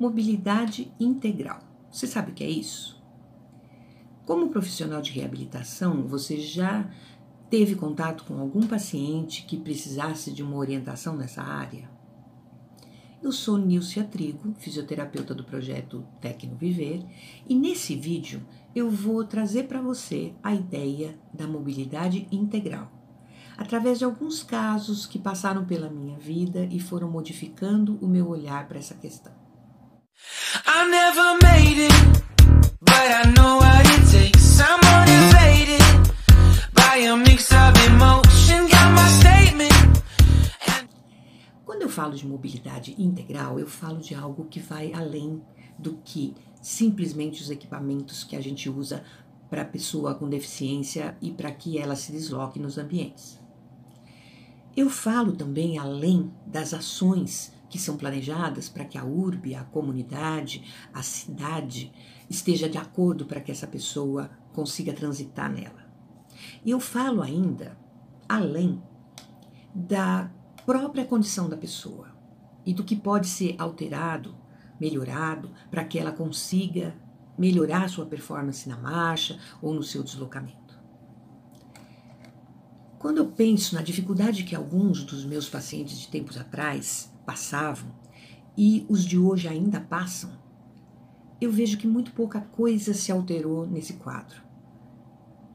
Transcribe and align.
Mobilidade 0.00 0.90
integral. 0.98 1.60
Você 1.92 2.06
sabe 2.06 2.30
o 2.30 2.34
que 2.34 2.42
é 2.42 2.48
isso? 2.48 2.98
Como 4.24 4.48
profissional 4.48 5.02
de 5.02 5.10
reabilitação, 5.10 6.06
você 6.08 6.40
já 6.40 6.90
teve 7.50 7.74
contato 7.74 8.24
com 8.24 8.40
algum 8.40 8.66
paciente 8.66 9.44
que 9.44 9.58
precisasse 9.58 10.32
de 10.32 10.42
uma 10.42 10.56
orientação 10.56 11.14
nessa 11.14 11.42
área? 11.42 11.90
Eu 13.22 13.30
sou 13.30 13.58
Nilcia 13.58 14.02
Trigo, 14.02 14.54
fisioterapeuta 14.58 15.34
do 15.34 15.44
projeto 15.44 16.02
Tecno 16.18 16.56
Viver, 16.56 17.04
e 17.46 17.54
nesse 17.54 17.94
vídeo 17.94 18.40
eu 18.74 18.88
vou 18.88 19.22
trazer 19.22 19.64
para 19.64 19.82
você 19.82 20.32
a 20.42 20.54
ideia 20.54 21.14
da 21.30 21.46
mobilidade 21.46 22.26
integral, 22.32 22.90
através 23.54 23.98
de 23.98 24.06
alguns 24.06 24.42
casos 24.42 25.04
que 25.04 25.18
passaram 25.18 25.66
pela 25.66 25.90
minha 25.90 26.18
vida 26.18 26.66
e 26.70 26.80
foram 26.80 27.10
modificando 27.10 27.98
o 28.00 28.08
meu 28.08 28.30
olhar 28.30 28.66
para 28.66 28.78
essa 28.78 28.94
questão. 28.94 29.39
Quando 41.64 41.82
eu 41.82 41.88
falo 41.88 42.14
de 42.14 42.26
mobilidade 42.26 42.94
integral, 42.98 43.58
eu 43.58 43.66
falo 43.66 44.00
de 44.00 44.14
algo 44.14 44.44
que 44.46 44.60
vai 44.60 44.92
além 44.92 45.42
do 45.78 45.98
que 46.04 46.34
simplesmente 46.60 47.42
os 47.42 47.48
equipamentos 47.48 48.22
que 48.22 48.36
a 48.36 48.40
gente 48.40 48.68
usa 48.68 49.02
para 49.48 49.62
a 49.62 49.64
pessoa 49.64 50.14
com 50.14 50.28
deficiência 50.28 51.16
e 51.22 51.30
para 51.30 51.50
que 51.50 51.78
ela 51.78 51.96
se 51.96 52.12
desloque 52.12 52.58
nos 52.58 52.76
ambientes. 52.76 53.40
Eu 54.76 54.90
falo 54.90 55.32
também 55.32 55.78
além 55.78 56.30
das 56.46 56.74
ações 56.74 57.52
que 57.70 57.78
são 57.78 57.96
planejadas 57.96 58.68
para 58.68 58.84
que 58.84 58.98
a 58.98 59.04
urbe, 59.04 59.54
a 59.54 59.62
comunidade, 59.62 60.64
a 60.92 61.02
cidade 61.02 61.92
esteja 62.28 62.68
de 62.68 62.76
acordo 62.76 63.24
para 63.24 63.40
que 63.40 63.52
essa 63.52 63.66
pessoa 63.66 64.28
consiga 64.52 64.92
transitar 64.92 65.50
nela. 65.50 65.88
E 66.64 66.70
eu 66.70 66.80
falo 66.80 67.22
ainda 67.22 67.78
além 68.28 68.82
da 69.74 70.30
própria 70.66 71.04
condição 71.04 71.48
da 71.48 71.56
pessoa 71.56 72.08
e 72.66 72.74
do 72.74 72.84
que 72.84 72.96
pode 72.96 73.28
ser 73.28 73.54
alterado, 73.58 74.36
melhorado, 74.80 75.52
para 75.70 75.84
que 75.84 75.98
ela 75.98 76.12
consiga 76.12 76.94
melhorar 77.38 77.88
sua 77.88 78.04
performance 78.04 78.68
na 78.68 78.76
marcha 78.76 79.38
ou 79.62 79.72
no 79.72 79.82
seu 79.82 80.02
deslocamento. 80.02 80.78
Quando 82.98 83.18
eu 83.18 83.26
penso 83.28 83.74
na 83.74 83.80
dificuldade 83.80 84.44
que 84.44 84.54
alguns 84.54 85.04
dos 85.04 85.24
meus 85.24 85.48
pacientes 85.48 85.98
de 85.98 86.08
tempos 86.08 86.36
atrás 86.36 87.10
passavam 87.30 87.92
e 88.58 88.84
os 88.88 89.04
de 89.04 89.16
hoje 89.16 89.46
ainda 89.46 89.80
passam, 89.80 90.32
eu 91.40 91.52
vejo 91.52 91.78
que 91.78 91.86
muito 91.86 92.10
pouca 92.10 92.40
coisa 92.40 92.92
se 92.92 93.12
alterou 93.12 93.68
nesse 93.68 93.92
quadro. 93.92 94.42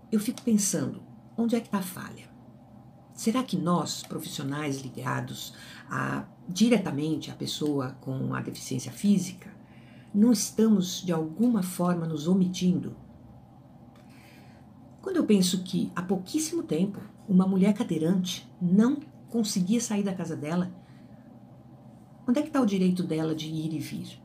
Eu 0.09 0.17
fico 0.17 0.41
pensando, 0.41 1.03
onde 1.37 1.53
é 1.53 1.59
que 1.59 1.67
está 1.67 1.79
a 1.79 1.81
falha? 1.81 2.29
Será 3.13 3.43
que 3.43 3.57
nós, 3.57 4.03
profissionais 4.03 4.79
ligados 4.79 5.53
a, 5.89 6.23
diretamente 6.47 7.29
à 7.29 7.35
pessoa 7.35 7.97
com 7.99 8.33
a 8.33 8.39
deficiência 8.39 8.91
física, 8.91 9.51
não 10.13 10.31
estamos 10.31 11.03
de 11.05 11.11
alguma 11.11 11.61
forma 11.61 12.07
nos 12.07 12.25
omitindo? 12.25 12.95
Quando 15.01 15.17
eu 15.17 15.25
penso 15.25 15.61
que 15.61 15.91
há 15.93 16.01
pouquíssimo 16.01 16.63
tempo 16.63 17.01
uma 17.27 17.45
mulher 17.45 17.73
cadeirante 17.73 18.49
não 18.61 18.97
conseguia 19.29 19.81
sair 19.81 20.03
da 20.03 20.13
casa 20.15 20.37
dela 20.37 20.84
Onde 22.27 22.39
é 22.39 22.41
que 22.41 22.49
está 22.49 22.59
o 22.59 22.65
direito 22.65 23.03
dela 23.03 23.35
de 23.35 23.47
ir 23.47 23.73
e 23.73 23.79
vir? 23.79 24.19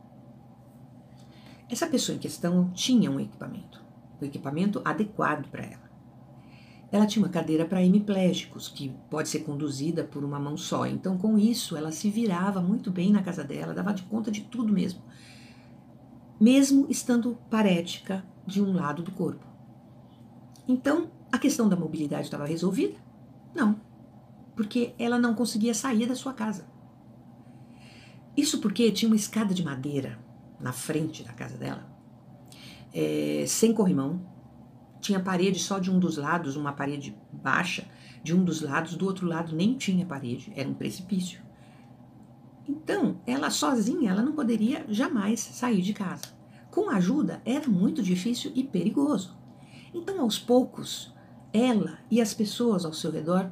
Essa 1.69 1.87
pessoa 1.87 2.17
em 2.17 2.19
questão 2.19 2.71
tinha 2.73 3.11
um 3.11 3.21
equipamento, 3.21 3.83
um 4.21 4.25
equipamento 4.25 4.81
adequado 4.85 5.49
para 5.49 5.65
ela. 5.65 5.91
Ela 6.91 7.07
tinha 7.07 7.25
uma 7.25 7.31
cadeira 7.31 7.65
para 7.65 7.85
hemiplégicos, 7.85 8.69
que 8.69 8.93
pode 9.09 9.29
ser 9.29 9.41
conduzida 9.41 10.03
por 10.03 10.25
uma 10.25 10.41
mão 10.41 10.57
só. 10.57 10.87
Então, 10.87 11.17
com 11.17 11.39
isso, 11.39 11.77
ela 11.77 11.93
se 11.93 12.11
virava 12.11 12.61
muito 12.61 12.91
bem 12.91 13.13
na 13.13 13.23
casa 13.23 13.45
dela, 13.45 13.73
dava 13.73 13.93
de 13.93 14.03
conta 14.03 14.31
de 14.31 14.41
tudo 14.41 14.73
mesmo. 14.73 15.01
Mesmo 16.41 16.87
estando 16.89 17.39
parética 17.49 18.25
de 18.45 18.61
um 18.61 18.73
lado 18.73 19.03
do 19.03 19.13
corpo. 19.13 19.47
Então, 20.67 21.11
a 21.31 21.39
questão 21.39 21.69
da 21.69 21.77
mobilidade 21.77 22.25
estava 22.25 22.47
resolvida? 22.47 22.99
Não, 23.55 23.81
porque 24.57 24.93
ela 24.99 25.19
não 25.19 25.35
conseguia 25.35 25.75
sair 25.75 26.07
da 26.07 26.17
sua 26.17 26.33
casa. 26.33 26.70
Isso 28.37 28.61
porque 28.61 28.91
tinha 28.93 29.09
uma 29.09 29.17
escada 29.17 29.53
de 29.53 29.65
madeira 29.65 30.19
na 30.59 30.73
frente 30.73 31.23
da 31.23 31.33
casa 31.33 31.57
dela, 31.57 31.87
é, 32.93 33.45
sem 33.47 33.73
corrimão. 33.73 34.21
Tinha 35.01 35.19
parede 35.19 35.59
só 35.59 35.79
de 35.79 35.91
um 35.91 35.99
dos 35.99 36.17
lados, 36.17 36.57
uma 36.57 36.73
parede 36.73 37.17
baixa 37.33 37.87
de 38.23 38.35
um 38.35 38.45
dos 38.45 38.61
lados, 38.61 38.97
do 38.97 39.07
outro 39.07 39.27
lado 39.27 39.57
nem 39.57 39.75
tinha 39.75 40.05
parede, 40.05 40.53
era 40.55 40.69
um 40.69 40.75
precipício. 40.75 41.41
Então, 42.69 43.21
ela 43.27 43.51
sozinha, 43.51 44.11
ela 44.11 44.23
não 44.23 44.33
poderia 44.33 44.85
jamais 44.89 45.41
sair 45.41 45.81
de 45.81 45.93
casa. 45.93 46.27
Com 46.71 46.91
ajuda, 46.91 47.43
era 47.45 47.69
muito 47.69 48.03
difícil 48.03 48.53
e 48.55 48.63
perigoso. 48.63 49.37
Então, 49.93 50.21
aos 50.21 50.39
poucos, 50.39 51.13
ela 51.53 51.99
e 52.11 52.21
as 52.21 52.33
pessoas 52.33 52.85
ao 52.85 52.93
seu 52.93 53.11
redor 53.11 53.51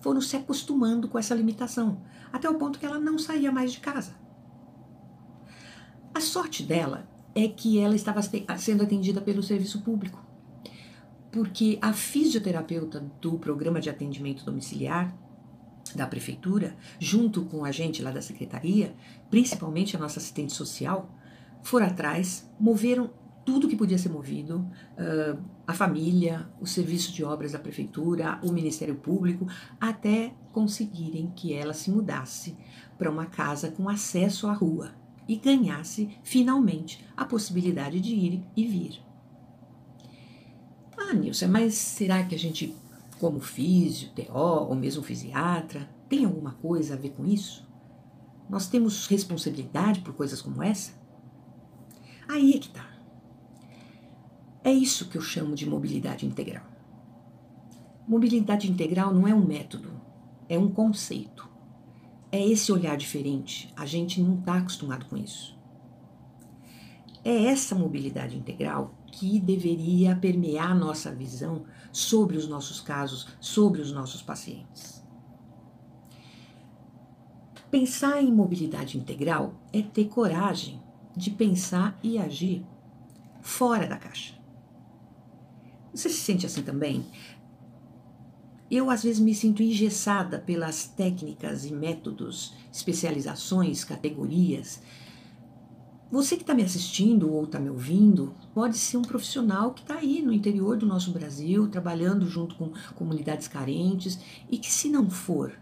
foram 0.00 0.20
se 0.20 0.36
acostumando 0.36 1.08
com 1.08 1.18
essa 1.18 1.34
limitação, 1.34 2.02
até 2.32 2.48
o 2.48 2.54
ponto 2.54 2.78
que 2.78 2.86
ela 2.86 2.98
não 2.98 3.18
saía 3.18 3.52
mais 3.52 3.72
de 3.72 3.80
casa. 3.80 4.14
A 6.12 6.20
sorte 6.20 6.62
dela 6.62 7.08
é 7.34 7.46
que 7.46 7.78
ela 7.78 7.94
estava 7.94 8.20
sendo 8.58 8.82
atendida 8.82 9.20
pelo 9.20 9.42
serviço 9.42 9.82
público, 9.82 10.24
porque 11.30 11.78
a 11.80 11.92
fisioterapeuta 11.92 13.00
do 13.20 13.38
programa 13.38 13.80
de 13.80 13.88
atendimento 13.88 14.44
domiciliar 14.44 15.16
da 15.94 16.06
prefeitura, 16.06 16.76
junto 16.98 17.44
com 17.44 17.64
a 17.64 17.70
gente 17.70 18.02
lá 18.02 18.10
da 18.10 18.22
secretaria, 18.22 18.94
principalmente 19.28 19.96
a 19.96 19.98
nossa 19.98 20.18
assistente 20.18 20.52
social, 20.52 21.14
foram 21.62 21.86
atrás, 21.86 22.48
moveram 22.58 23.10
tudo 23.50 23.66
que 23.66 23.74
podia 23.74 23.98
ser 23.98 24.10
movido, 24.10 24.58
uh, 24.58 25.42
a 25.66 25.74
família, 25.74 26.48
o 26.60 26.66
serviço 26.66 27.12
de 27.12 27.24
obras 27.24 27.50
da 27.50 27.58
prefeitura, 27.58 28.38
o 28.44 28.52
Ministério 28.52 28.94
Público, 28.94 29.44
até 29.80 30.32
conseguirem 30.52 31.32
que 31.34 31.52
ela 31.52 31.74
se 31.74 31.90
mudasse 31.90 32.56
para 32.96 33.10
uma 33.10 33.26
casa 33.26 33.68
com 33.72 33.88
acesso 33.88 34.46
à 34.46 34.52
rua 34.52 34.92
e 35.26 35.34
ganhasse 35.34 36.16
finalmente 36.22 37.04
a 37.16 37.24
possibilidade 37.24 38.00
de 38.00 38.14
ir 38.14 38.44
e 38.56 38.66
vir. 38.66 39.02
Ah, 40.96 41.12
Nilson, 41.12 41.48
mas 41.48 41.74
será 41.74 42.22
que 42.22 42.36
a 42.36 42.38
gente, 42.38 42.76
como 43.18 43.40
físio, 43.40 44.10
TO 44.10 44.32
ou 44.32 44.76
mesmo 44.76 45.02
fisiatra, 45.02 45.90
tem 46.08 46.24
alguma 46.24 46.52
coisa 46.52 46.94
a 46.94 46.96
ver 46.96 47.10
com 47.10 47.26
isso? 47.26 47.68
Nós 48.48 48.68
temos 48.68 49.08
responsabilidade 49.08 50.02
por 50.02 50.14
coisas 50.14 50.40
como 50.40 50.62
essa? 50.62 50.92
Aí 52.28 52.54
é 52.54 52.58
que 52.58 52.68
tá. 52.68 52.89
É 54.62 54.72
isso 54.72 55.08
que 55.08 55.16
eu 55.16 55.22
chamo 55.22 55.54
de 55.54 55.68
mobilidade 55.68 56.26
integral. 56.26 56.64
Mobilidade 58.06 58.70
integral 58.70 59.14
não 59.14 59.26
é 59.26 59.34
um 59.34 59.44
método, 59.44 59.90
é 60.48 60.58
um 60.58 60.68
conceito. 60.68 61.48
É 62.30 62.44
esse 62.46 62.70
olhar 62.70 62.96
diferente. 62.96 63.72
A 63.76 63.86
gente 63.86 64.20
não 64.20 64.38
está 64.38 64.56
acostumado 64.56 65.06
com 65.06 65.16
isso. 65.16 65.58
É 67.24 67.44
essa 67.44 67.74
mobilidade 67.74 68.36
integral 68.36 68.94
que 69.10 69.38
deveria 69.40 70.16
permear 70.16 70.74
nossa 70.74 71.14
visão 71.14 71.64
sobre 71.92 72.36
os 72.36 72.48
nossos 72.48 72.80
casos, 72.80 73.28
sobre 73.40 73.80
os 73.80 73.92
nossos 73.92 74.22
pacientes. 74.22 75.04
Pensar 77.70 78.22
em 78.22 78.32
mobilidade 78.32 78.98
integral 78.98 79.54
é 79.72 79.80
ter 79.80 80.06
coragem 80.06 80.82
de 81.16 81.30
pensar 81.30 81.98
e 82.02 82.18
agir 82.18 82.64
fora 83.40 83.86
da 83.86 83.96
caixa. 83.96 84.39
Você 85.92 86.08
se 86.08 86.20
sente 86.20 86.46
assim 86.46 86.62
também? 86.62 87.04
Eu, 88.70 88.88
às 88.88 89.02
vezes, 89.02 89.18
me 89.18 89.34
sinto 89.34 89.62
engessada 89.62 90.38
pelas 90.38 90.86
técnicas 90.86 91.64
e 91.64 91.72
métodos, 91.72 92.54
especializações, 92.72 93.82
categorias. 93.82 94.80
Você 96.10 96.36
que 96.36 96.42
está 96.42 96.54
me 96.54 96.62
assistindo 96.62 97.32
ou 97.32 97.44
está 97.44 97.58
me 97.58 97.70
ouvindo 97.70 98.34
pode 98.54 98.78
ser 98.78 98.96
um 98.96 99.02
profissional 99.02 99.72
que 99.72 99.82
está 99.82 99.96
aí 99.96 100.22
no 100.22 100.32
interior 100.32 100.76
do 100.76 100.86
nosso 100.86 101.12
Brasil, 101.12 101.68
trabalhando 101.68 102.26
junto 102.28 102.54
com 102.56 102.72
comunidades 102.94 103.48
carentes 103.48 104.18
e 104.48 104.58
que, 104.58 104.70
se 104.70 104.88
não 104.88 105.10
for 105.10 105.52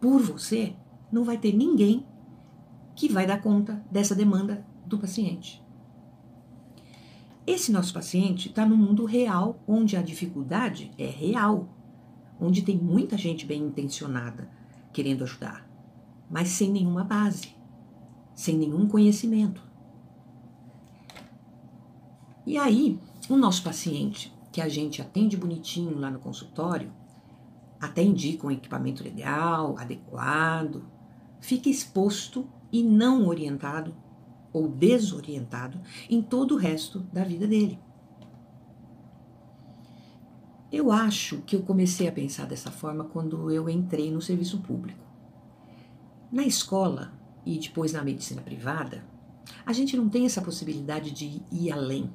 por 0.00 0.20
você, 0.20 0.74
não 1.10 1.24
vai 1.24 1.38
ter 1.38 1.52
ninguém 1.52 2.04
que 2.94 3.08
vai 3.08 3.26
dar 3.26 3.42
conta 3.42 3.84
dessa 3.90 4.14
demanda 4.14 4.64
do 4.84 4.98
paciente. 4.98 5.65
Esse 7.46 7.70
nosso 7.70 7.94
paciente 7.94 8.48
está 8.48 8.66
no 8.66 8.76
mundo 8.76 9.04
real, 9.04 9.62
onde 9.68 9.96
a 9.96 10.02
dificuldade 10.02 10.90
é 10.98 11.06
real, 11.06 11.68
onde 12.40 12.62
tem 12.62 12.76
muita 12.76 13.16
gente 13.16 13.46
bem 13.46 13.62
intencionada 13.62 14.50
querendo 14.92 15.22
ajudar, 15.22 15.64
mas 16.28 16.48
sem 16.48 16.72
nenhuma 16.72 17.04
base, 17.04 17.54
sem 18.34 18.58
nenhum 18.58 18.88
conhecimento. 18.88 19.62
E 22.44 22.58
aí, 22.58 22.98
o 23.28 23.36
nosso 23.36 23.62
paciente, 23.62 24.34
que 24.50 24.60
a 24.60 24.68
gente 24.68 25.00
atende 25.00 25.36
bonitinho 25.36 25.96
lá 25.98 26.10
no 26.10 26.18
consultório, 26.18 26.92
até 27.80 28.02
indica 28.02 28.46
um 28.46 28.50
equipamento 28.50 29.04
legal, 29.04 29.78
adequado, 29.78 30.84
fica 31.40 31.68
exposto 31.68 32.48
e 32.72 32.82
não 32.82 33.28
orientado 33.28 33.94
ou 34.56 34.66
desorientado 34.66 35.78
em 36.08 36.22
todo 36.22 36.54
o 36.54 36.58
resto 36.58 37.00
da 37.12 37.22
vida 37.22 37.46
dele. 37.46 37.78
Eu 40.72 40.90
acho 40.90 41.42
que 41.42 41.54
eu 41.54 41.62
comecei 41.62 42.08
a 42.08 42.12
pensar 42.12 42.46
dessa 42.46 42.70
forma 42.70 43.04
quando 43.04 43.50
eu 43.50 43.68
entrei 43.68 44.10
no 44.10 44.22
serviço 44.22 44.60
público. 44.60 45.04
Na 46.32 46.42
escola 46.42 47.12
e 47.44 47.58
depois 47.58 47.92
na 47.92 48.02
medicina 48.02 48.40
privada, 48.40 49.04
a 49.66 49.74
gente 49.74 49.94
não 49.94 50.08
tem 50.08 50.24
essa 50.24 50.40
possibilidade 50.40 51.10
de 51.10 51.42
ir 51.52 51.70
além. 51.70 52.10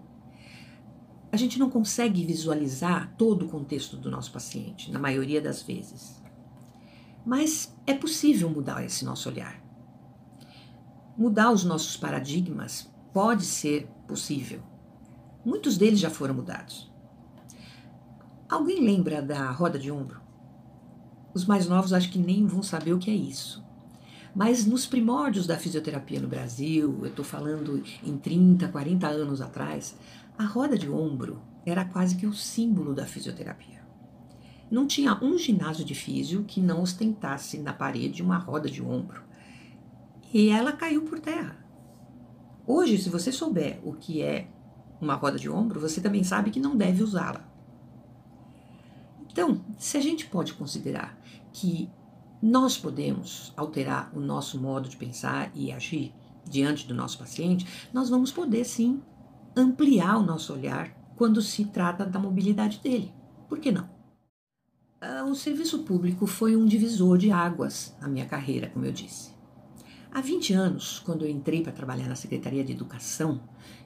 A 1.31 1.37
gente 1.37 1.59
não 1.59 1.69
consegue 1.69 2.25
visualizar 2.25 3.13
todo 3.19 3.45
o 3.45 3.49
contexto 3.49 3.95
do 3.97 4.09
nosso 4.09 4.31
paciente, 4.31 4.91
na 4.91 4.97
maioria 4.97 5.39
das 5.39 5.61
vezes. 5.61 6.19
Mas 7.23 7.77
é 7.85 7.93
possível 7.93 8.49
mudar 8.49 8.83
esse 8.83 9.05
nosso 9.05 9.29
olhar. 9.29 9.61
Mudar 11.17 11.51
os 11.51 11.63
nossos 11.63 11.97
paradigmas 11.97 12.89
pode 13.13 13.43
ser 13.43 13.87
possível. 14.07 14.61
Muitos 15.43 15.77
deles 15.77 15.99
já 15.99 16.09
foram 16.09 16.33
mudados. 16.33 16.91
Alguém 18.49 18.83
lembra 18.83 19.21
da 19.21 19.51
roda 19.51 19.77
de 19.77 19.91
ombro? 19.91 20.21
Os 21.33 21.45
mais 21.45 21.67
novos 21.67 21.93
acho 21.93 22.11
que 22.11 22.19
nem 22.19 22.45
vão 22.45 22.63
saber 22.63 22.93
o 22.93 22.99
que 22.99 23.09
é 23.09 23.15
isso. 23.15 23.63
Mas 24.33 24.65
nos 24.65 24.85
primórdios 24.85 25.45
da 25.45 25.57
fisioterapia 25.57 26.19
no 26.19 26.27
Brasil, 26.27 26.99
eu 27.01 27.07
estou 27.07 27.25
falando 27.25 27.83
em 28.03 28.17
30, 28.17 28.69
40 28.69 29.07
anos 29.07 29.41
atrás, 29.41 29.97
a 30.37 30.45
roda 30.45 30.77
de 30.77 30.89
ombro 30.89 31.41
era 31.65 31.83
quase 31.83 32.15
que 32.15 32.25
o 32.25 32.33
símbolo 32.33 32.93
da 32.93 33.05
fisioterapia. 33.05 33.81
Não 34.69 34.87
tinha 34.87 35.21
um 35.21 35.37
ginásio 35.37 35.83
de 35.83 35.93
físio 35.93 36.45
que 36.45 36.61
não 36.61 36.81
ostentasse 36.81 37.57
na 37.57 37.73
parede 37.73 38.23
uma 38.23 38.37
roda 38.37 38.69
de 38.69 38.81
ombro. 38.81 39.21
E 40.33 40.49
ela 40.49 40.71
caiu 40.71 41.03
por 41.03 41.19
terra. 41.19 41.57
Hoje, 42.65 42.97
se 42.97 43.09
você 43.09 43.31
souber 43.31 43.79
o 43.83 43.93
que 43.93 44.21
é 44.21 44.47
uma 45.01 45.15
roda 45.15 45.37
de 45.37 45.49
ombro, 45.49 45.79
você 45.79 45.99
também 45.99 46.23
sabe 46.23 46.51
que 46.51 46.59
não 46.59 46.77
deve 46.77 47.03
usá-la. 47.03 47.49
Então, 49.29 49.63
se 49.77 49.97
a 49.97 50.01
gente 50.01 50.27
pode 50.27 50.53
considerar 50.53 51.17
que 51.51 51.89
nós 52.41 52.77
podemos 52.77 53.53
alterar 53.55 54.11
o 54.15 54.19
nosso 54.19 54.59
modo 54.59 54.89
de 54.89 54.97
pensar 54.97 55.51
e 55.53 55.71
agir 55.71 56.13
diante 56.49 56.87
do 56.87 56.93
nosso 56.93 57.17
paciente, 57.17 57.67
nós 57.93 58.09
vamos 58.09 58.31
poder 58.31 58.65
sim 58.65 59.01
ampliar 59.55 60.17
o 60.17 60.23
nosso 60.23 60.53
olhar 60.53 60.89
quando 61.15 61.41
se 61.41 61.65
trata 61.65 62.05
da 62.05 62.19
mobilidade 62.19 62.79
dele. 62.79 63.13
Por 63.47 63.59
que 63.59 63.71
não? 63.71 63.89
Ah, 64.99 65.25
o 65.25 65.35
serviço 65.35 65.79
público 65.79 66.25
foi 66.25 66.55
um 66.55 66.65
divisor 66.65 67.17
de 67.17 67.31
águas 67.31 67.95
na 68.01 68.07
minha 68.07 68.25
carreira, 68.25 68.69
como 68.69 68.85
eu 68.85 68.91
disse. 68.91 69.40
Há 70.13 70.19
20 70.19 70.53
anos, 70.53 70.99
quando 70.99 71.23
eu 71.23 71.29
entrei 71.29 71.63
para 71.63 71.71
trabalhar 71.71 72.05
na 72.07 72.15
Secretaria 72.15 72.65
de 72.65 72.73
Educação, 72.73 73.39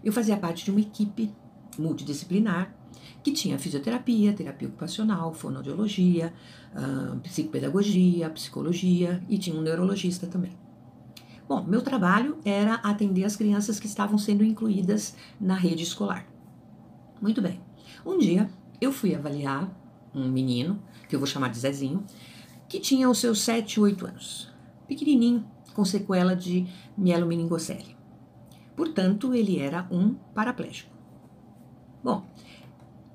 eu 0.04 0.12
fazia 0.12 0.36
parte 0.36 0.66
de 0.66 0.72
uma 0.72 0.80
equipe 0.80 1.32
multidisciplinar 1.78 2.76
que 3.22 3.32
tinha 3.32 3.60
fisioterapia, 3.60 4.34
terapia 4.34 4.68
ocupacional, 4.68 5.32
fonoaudiologia, 5.32 6.34
psicopedagogia, 7.22 8.28
psicologia 8.32 9.24
e 9.30 9.38
tinha 9.38 9.56
um 9.56 9.62
neurologista 9.62 10.26
também. 10.26 10.58
Bom, 11.48 11.64
meu 11.64 11.84
trabalho 11.84 12.40
era 12.44 12.74
atender 12.76 13.24
as 13.24 13.36
crianças 13.36 13.80
que 13.80 13.86
estavam 13.86 14.18
sendo 14.18 14.44
incluídas 14.44 15.16
na 15.40 15.54
rede 15.54 15.84
escolar. 15.84 16.26
Muito 17.22 17.40
bem. 17.40 17.62
Um 18.04 18.18
dia 18.18 18.50
eu 18.82 18.92
fui 18.92 19.14
avaliar 19.14 19.72
um 20.14 20.28
menino, 20.28 20.82
que 21.08 21.16
eu 21.16 21.20
vou 21.20 21.28
chamar 21.28 21.50
de 21.50 21.60
Zezinho, 21.60 22.04
que 22.68 22.80
tinha 22.80 23.08
os 23.08 23.20
seus 23.20 23.42
7, 23.42 23.80
8 23.80 24.08
anos. 24.08 24.52
Pequenininho, 24.88 25.46
com 25.76 25.84
sequela 25.84 26.36
de 26.36 26.66
mielomeningocele. 26.98 27.96
Portanto, 28.76 29.34
ele 29.34 29.60
era 29.60 29.88
um 29.92 30.14
paraplégico. 30.34 30.96
Bom, 32.04 32.26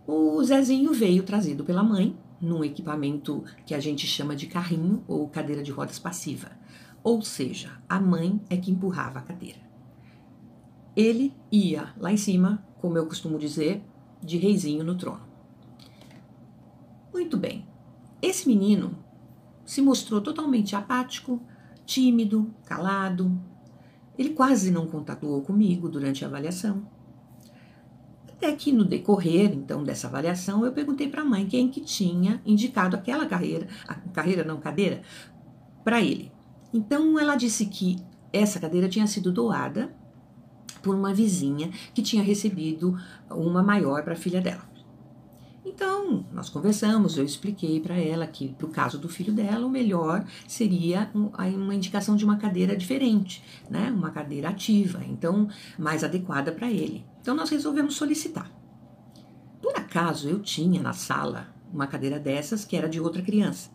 o 0.07 0.43
Zezinho 0.45 0.93
veio 0.93 1.23
trazido 1.23 1.65
pela 1.65 1.83
mãe 1.83 2.17
num 2.41 2.63
equipamento 2.63 3.45
que 3.65 3.75
a 3.75 3.81
gente 3.81 4.07
chama 4.07 4.37
de 4.37 4.47
carrinho 4.47 5.03
ou 5.09 5.29
cadeira 5.29 5.63
de 5.63 5.71
rodas 5.71 5.99
passiva. 5.99 6.51
Ou 7.03 7.23
seja, 7.23 7.71
a 7.89 7.99
mãe 7.99 8.41
é 8.51 8.57
que 8.57 8.71
empurrava 8.71 9.21
a 9.21 9.23
cadeira. 9.23 9.59
Ele 10.95 11.33
ia 11.51 11.95
lá 11.97 12.13
em 12.13 12.17
cima, 12.17 12.65
como 12.79 12.99
eu 12.99 13.07
costumo 13.07 13.39
dizer, 13.39 13.83
de 14.23 14.37
reizinho 14.37 14.85
no 14.85 14.97
trono. 14.97 15.23
Muito 17.13 17.37
bem. 17.37 17.67
Esse 18.21 18.47
menino 18.47 18.99
se 19.65 19.81
mostrou 19.81 20.21
totalmente 20.21 20.75
apático, 20.75 21.41
tímido, 21.91 22.55
calado. 22.65 23.37
Ele 24.17 24.31
quase 24.31 24.71
não 24.71 24.87
contatou 24.87 25.43
comigo 25.43 25.89
durante 25.89 26.25
a 26.25 26.29
avaliação. 26.29 26.87
Até 28.29 28.53
que 28.53 28.71
no 28.71 28.85
decorrer, 28.85 29.53
então, 29.53 29.83
dessa 29.83 30.07
avaliação, 30.07 30.65
eu 30.65 30.73
perguntei 30.73 31.09
para 31.09 31.23
a 31.23 31.25
mãe 31.25 31.47
quem 31.47 31.69
que 31.69 31.81
tinha 31.81 32.41
indicado 32.47 32.95
aquela 32.95 33.27
carreira, 33.27 33.67
a 33.89 33.95
carreira 33.95 34.45
não 34.45 34.61
cadeira, 34.61 35.03
para 35.83 36.01
ele. 36.01 36.31
Então 36.73 37.19
ela 37.19 37.35
disse 37.35 37.67
que 37.67 37.99
essa 38.33 38.61
cadeira 38.61 38.89
tinha 38.89 39.09
sido 39.09 39.33
doada 39.33 39.93
por 40.81 40.95
uma 40.95 41.13
vizinha 41.13 41.71
que 41.93 42.03
tinha 42.03 42.23
recebido 42.23 42.97
uma 43.29 43.65
maior 43.65 44.05
para 44.05 44.13
a 44.13 44.17
filha 44.17 44.41
dela. 44.41 44.70
Então, 45.65 46.25
nós 46.33 46.49
conversamos, 46.49 47.19
eu 47.19 47.25
expliquei 47.25 47.81
para 47.81 47.95
ela 47.95 48.27
que, 48.27 48.49
para 48.49 48.67
o 48.67 48.71
caso 48.71 48.99
do 48.99 49.09
filho 49.09 49.33
dela, 49.33 49.67
o 49.67 49.71
melhor 49.71 50.25
seria 50.49 51.11
uma 51.15 51.75
indicação 51.75 52.17
de 52.17 52.25
uma 52.25 52.39
cadeira 52.39 52.75
diferente, 52.75 53.43
né? 53.69 53.91
uma 53.91 54.11
cadeira 54.11 54.49
ativa, 54.49 55.05
então 55.05 55.49
mais 55.79 56.03
adequada 56.03 56.51
para 56.51 56.71
ele. 56.71 57.05
Então, 57.21 57.35
nós 57.35 57.51
resolvemos 57.51 57.95
solicitar. 57.95 58.51
Por 59.61 59.77
acaso, 59.77 60.29
eu 60.29 60.41
tinha 60.41 60.81
na 60.81 60.95
sala 60.95 61.49
uma 61.73 61.87
cadeira 61.87 62.19
dessas 62.19 62.65
que 62.65 62.77
era 62.77 62.89
de 62.89 62.99
outra 62.99 63.21
criança. 63.21 63.71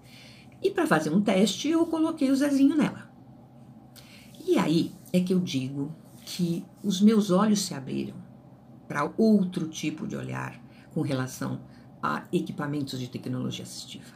E 0.61 0.71
para 0.71 0.87
fazer 0.87 1.11
um 1.11 1.21
teste, 1.21 1.69
eu 1.69 1.85
coloquei 1.85 2.31
o 2.31 2.35
Zezinho 2.35 2.75
nela. 2.75 3.07
E 4.47 4.57
aí 4.57 4.91
é 5.13 5.19
que 5.19 5.33
eu 5.33 5.39
digo 5.39 5.95
que 6.25 6.65
os 6.83 6.99
meus 6.99 7.29
olhos 7.29 7.61
se 7.61 7.73
abriram 7.75 8.15
para 8.87 9.11
outro 9.17 9.67
tipo 9.67 10.07
de 10.07 10.15
olhar 10.15 10.64
com 10.95 11.01
relação 11.01 11.59
a 12.01 12.23
equipamentos 12.31 12.97
de 12.97 13.09
tecnologia 13.09 13.63
assistiva. 13.63 14.13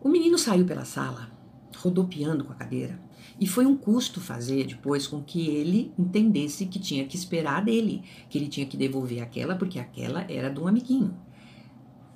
O 0.00 0.08
menino 0.08 0.38
saiu 0.38 0.64
pela 0.64 0.84
sala, 0.84 1.28
rodopiando 1.76 2.44
com 2.44 2.52
a 2.52 2.56
cadeira, 2.56 3.00
e 3.40 3.46
foi 3.46 3.66
um 3.66 3.76
custo 3.76 4.20
fazer 4.20 4.64
depois 4.66 5.08
com 5.08 5.20
que 5.20 5.48
ele 5.48 5.92
entendesse 5.98 6.66
que 6.66 6.78
tinha 6.78 7.04
que 7.04 7.16
esperar 7.16 7.64
dele, 7.64 8.04
que 8.30 8.38
ele 8.38 8.46
tinha 8.46 8.64
que 8.64 8.76
devolver 8.76 9.20
aquela 9.20 9.56
porque 9.56 9.80
aquela 9.80 10.22
era 10.30 10.48
de 10.48 10.60
um 10.60 10.68
amiguinho. 10.68 11.18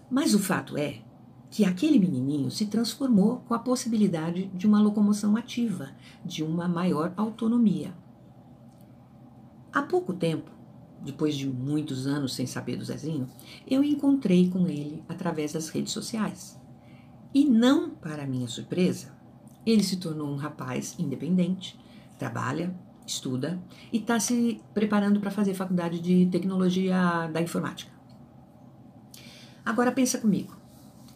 Mas 0.09 0.33
o 0.33 0.39
fato 0.39 0.77
é 0.79 1.01
que 1.51 1.65
aquele 1.65 1.99
menininho 1.99 2.51
se 2.53 2.67
transformou 2.67 3.39
com 3.49 3.55
a 3.55 3.59
possibilidade 3.59 4.47
de 4.55 4.67
uma 4.67 4.81
locomoção 4.81 5.37
ativa, 5.37 5.91
de 6.25 6.45
uma 6.45 6.69
maior 6.69 7.13
autonomia. 7.17 7.93
Há 9.73 9.83
pouco 9.83 10.13
tempo, 10.15 10.51
depois 11.05 11.37
de 11.37 11.49
muitos 11.49 12.07
anos 12.07 12.35
sem 12.35 12.47
saber 12.47 12.77
do 12.77 12.85
Zezinho, 12.85 13.29
eu 13.67 13.83
encontrei 13.83 14.49
com 14.49 14.67
ele 14.67 15.03
através 15.09 15.53
das 15.53 15.69
redes 15.69 15.93
sociais. 15.93 16.59
E 17.35 17.45
não 17.45 17.91
para 17.91 18.27
minha 18.27 18.47
surpresa, 18.47 19.17
ele 19.65 19.83
se 19.83 19.97
tornou 19.97 20.29
um 20.29 20.37
rapaz 20.37 20.95
independente, 20.99 21.79
trabalha, 22.19 22.75
estuda 23.07 23.61
e 23.93 23.99
está 23.99 24.21
se 24.21 24.61
preparando 24.75 25.21
para 25.21 25.31
fazer 25.31 25.55
faculdade 25.55 26.01
de 26.01 26.27
tecnologia 26.27 27.29
da 27.33 27.41
informática. 27.41 27.91
Agora 29.65 29.93
pensa 29.93 30.19
comigo. 30.19 30.57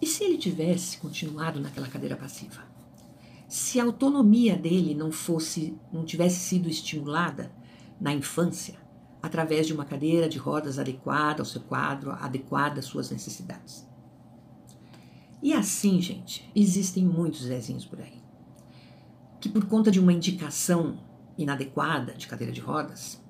E 0.00 0.07
se 0.07 0.25
ele 0.25 0.38
tivesse 0.38 0.99
continuado 0.99 1.61
naquela 1.61 1.88
cadeira 1.88 2.16
passiva? 2.16 2.62
Se 3.49 3.81
a 3.81 3.85
autonomia 3.85 4.57
dele 4.57 4.95
não 4.95 5.11
fosse, 5.11 5.76
não 5.93 6.05
tivesse 6.05 6.40
sido 6.40 6.69
estimulada 6.69 7.50
na 8.00 8.12
infância, 8.12 8.75
através 9.26 9.66
de 9.66 9.73
uma 9.73 9.85
cadeira 9.85 10.28
de 10.28 10.38
rodas 10.38 10.78
adequada 10.78 11.42
ao 11.42 11.47
seu 11.47 11.61
quadro, 11.61 12.12
adequada 12.12 12.78
às 12.78 12.87
suas 12.87 13.11
necessidades. 13.11 13.87
E 15.42 15.52
assim, 15.52 16.00
gente, 16.00 16.50
existem 16.54 17.04
muitos 17.04 17.42
Zezinhos 17.42 17.85
por 17.85 18.00
aí, 18.00 18.23
que 19.40 19.49
por 19.49 19.64
conta 19.66 19.90
de 19.90 20.00
uma 20.00 20.12
indicação 20.12 20.99
inadequada 21.37 22.14
de 22.14 22.26
cadeira 22.26 22.52
de 22.52 22.61
rodas, 22.61 23.23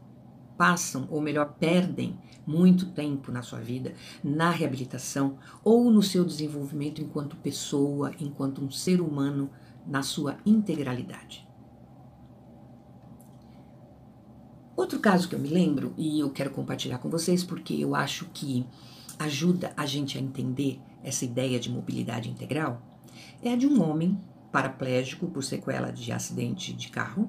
passam, 0.56 1.06
ou 1.10 1.20
melhor, 1.20 1.56
perdem 1.58 2.18
muito 2.46 2.86
tempo 2.92 3.32
na 3.32 3.42
sua 3.42 3.60
vida 3.60 3.94
na 4.22 4.50
reabilitação 4.50 5.38
ou 5.64 5.90
no 5.90 6.02
seu 6.02 6.24
desenvolvimento 6.24 7.02
enquanto 7.02 7.36
pessoa, 7.36 8.12
enquanto 8.20 8.62
um 8.62 8.70
ser 8.70 9.00
humano 9.00 9.50
na 9.86 10.02
sua 10.02 10.36
integralidade. 10.46 11.45
Outro 14.86 15.00
caso 15.00 15.28
que 15.28 15.34
eu 15.34 15.38
me 15.40 15.48
lembro, 15.48 15.92
e 15.98 16.20
eu 16.20 16.30
quero 16.30 16.50
compartilhar 16.50 16.98
com 16.98 17.10
vocês 17.10 17.42
porque 17.42 17.74
eu 17.74 17.96
acho 17.96 18.26
que 18.32 18.64
ajuda 19.18 19.72
a 19.76 19.84
gente 19.84 20.16
a 20.16 20.20
entender 20.20 20.80
essa 21.02 21.24
ideia 21.24 21.58
de 21.58 21.68
mobilidade 21.68 22.30
integral, 22.30 22.80
é 23.42 23.52
a 23.52 23.56
de 23.56 23.66
um 23.66 23.82
homem 23.82 24.16
paraplégico 24.52 25.26
por 25.26 25.42
sequela 25.42 25.90
de 25.90 26.12
acidente 26.12 26.72
de 26.72 26.88
carro 26.88 27.28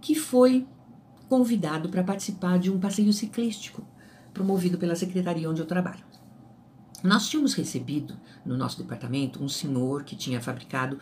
que 0.00 0.14
foi 0.14 0.66
convidado 1.28 1.90
para 1.90 2.02
participar 2.02 2.58
de 2.58 2.70
um 2.70 2.80
passeio 2.80 3.12
ciclístico 3.12 3.86
promovido 4.32 4.78
pela 4.78 4.96
secretaria 4.96 5.50
onde 5.50 5.60
eu 5.60 5.66
trabalho. 5.66 6.04
Nós 7.02 7.28
tínhamos 7.28 7.52
recebido 7.52 8.16
no 8.44 8.56
nosso 8.56 8.78
departamento 8.78 9.44
um 9.44 9.50
senhor 9.50 10.02
que 10.02 10.16
tinha 10.16 10.40
fabricado, 10.40 10.98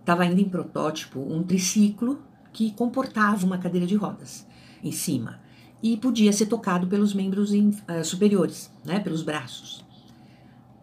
estava 0.00 0.22
ainda 0.22 0.40
em 0.40 0.48
protótipo, 0.48 1.20
um 1.20 1.42
triciclo 1.42 2.22
que 2.54 2.70
comportava 2.72 3.44
uma 3.44 3.58
cadeira 3.58 3.86
de 3.86 3.96
rodas 3.96 4.46
em 4.82 4.92
cima 4.92 5.40
e 5.82 5.96
podia 5.96 6.32
ser 6.32 6.46
tocado 6.46 6.86
pelos 6.86 7.14
membros 7.14 7.52
in, 7.52 7.68
uh, 7.68 8.04
superiores, 8.04 8.70
né, 8.84 8.98
pelos 9.00 9.22
braços. 9.22 9.84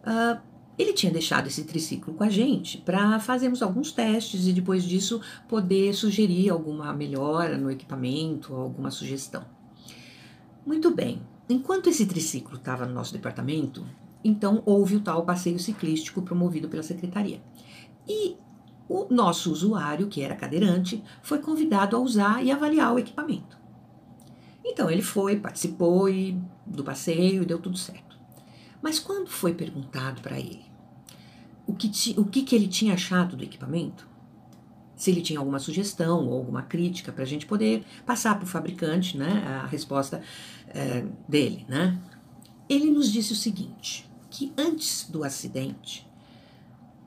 Uh, 0.02 0.38
ele 0.76 0.92
tinha 0.92 1.12
deixado 1.12 1.46
esse 1.46 1.64
triciclo 1.64 2.14
com 2.14 2.24
a 2.24 2.28
gente 2.28 2.78
para 2.78 3.18
fazermos 3.20 3.62
alguns 3.62 3.92
testes 3.92 4.46
e 4.46 4.52
depois 4.52 4.84
disso 4.84 5.20
poder 5.48 5.94
sugerir 5.94 6.50
alguma 6.50 6.92
melhora 6.92 7.56
no 7.56 7.70
equipamento, 7.70 8.54
alguma 8.54 8.90
sugestão. 8.90 9.44
Muito 10.66 10.90
bem. 10.90 11.22
Enquanto 11.48 11.88
esse 11.88 12.06
triciclo 12.06 12.56
estava 12.56 12.86
no 12.86 12.94
nosso 12.94 13.12
departamento, 13.12 13.86
então 14.24 14.62
houve 14.64 14.96
o 14.96 15.00
tal 15.00 15.24
passeio 15.24 15.58
ciclístico 15.58 16.22
promovido 16.22 16.68
pela 16.68 16.82
secretaria. 16.82 17.40
E 18.08 18.36
o 18.88 19.06
nosso 19.10 19.52
usuário, 19.52 20.08
que 20.08 20.22
era 20.22 20.34
cadeirante, 20.34 21.04
foi 21.22 21.38
convidado 21.38 21.96
a 21.96 22.00
usar 22.00 22.42
e 22.42 22.50
avaliar 22.50 22.94
o 22.94 22.98
equipamento. 22.98 23.63
Então 24.64 24.90
ele 24.90 25.02
foi, 25.02 25.36
participou 25.36 26.08
e, 26.08 26.40
do 26.66 26.82
passeio 26.82 27.42
e 27.42 27.46
deu 27.46 27.58
tudo 27.58 27.76
certo. 27.76 28.18
Mas 28.82 28.98
quando 28.98 29.28
foi 29.28 29.54
perguntado 29.54 30.22
para 30.22 30.38
ele 30.38 30.64
o, 31.66 31.74
que, 31.74 31.88
ti, 31.88 32.14
o 32.18 32.24
que, 32.24 32.42
que 32.42 32.54
ele 32.54 32.68
tinha 32.68 32.94
achado 32.94 33.36
do 33.36 33.44
equipamento, 33.44 34.06
se 34.96 35.10
ele 35.10 35.20
tinha 35.20 35.38
alguma 35.38 35.58
sugestão 35.58 36.26
ou 36.26 36.34
alguma 36.34 36.62
crítica 36.62 37.12
para 37.12 37.24
a 37.24 37.26
gente 37.26 37.46
poder 37.46 37.84
passar 38.06 38.36
para 38.36 38.44
o 38.44 38.48
fabricante 38.48 39.16
né, 39.16 39.42
a 39.62 39.66
resposta 39.66 40.22
é, 40.68 41.04
dele, 41.28 41.64
né? 41.68 41.98
Ele 42.68 42.90
nos 42.90 43.12
disse 43.12 43.32
o 43.32 43.36
seguinte: 43.36 44.08
que 44.30 44.52
antes 44.56 45.08
do 45.10 45.24
acidente, 45.24 46.08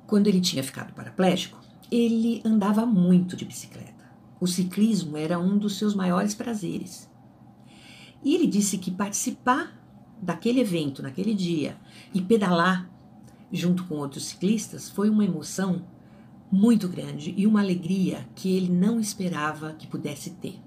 quando 0.05 0.27
ele 0.27 0.41
tinha 0.41 0.63
ficado 0.63 0.93
paraplégico, 0.93 1.59
ele 1.91 2.41
andava 2.45 2.85
muito 2.85 3.35
de 3.35 3.45
bicicleta. 3.45 4.05
O 4.39 4.47
ciclismo 4.47 5.17
era 5.17 5.39
um 5.39 5.57
dos 5.57 5.77
seus 5.77 5.95
maiores 5.95 6.35
prazeres. 6.35 7.09
E 8.23 8.35
ele 8.35 8.47
disse 8.47 8.77
que 8.77 8.91
participar 8.91 9.73
daquele 10.21 10.59
evento, 10.59 11.01
naquele 11.01 11.33
dia, 11.33 11.77
e 12.13 12.21
pedalar 12.21 12.89
junto 13.51 13.85
com 13.85 13.95
outros 13.95 14.25
ciclistas 14.25 14.89
foi 14.89 15.09
uma 15.09 15.23
emoção 15.23 15.85
muito 16.51 16.87
grande 16.87 17.33
e 17.37 17.45
uma 17.45 17.61
alegria 17.61 18.27
que 18.35 18.55
ele 18.55 18.71
não 18.71 18.99
esperava 18.99 19.73
que 19.73 19.87
pudesse 19.87 20.31
ter. 20.31 20.59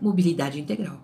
Mobilidade 0.00 0.60
integral. 0.60 1.00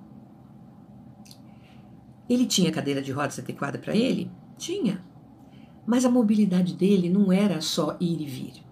Ele 2.29 2.47
tinha 2.47 2.73
cadeira 2.73 3.01
de 3.01 3.13
rodas 3.13 3.39
adequada 3.39 3.79
para 3.79 3.95
ele? 3.95 4.31
Tinha. 4.59 5.05
Mas 5.87 6.05
a 6.05 6.11
mobilidade 6.11 6.75
dele 6.75 7.09
não 7.09 7.33
era 7.33 7.61
só 7.61 7.97
ir 8.01 8.21
e 8.21 8.27
vir. 8.27 8.66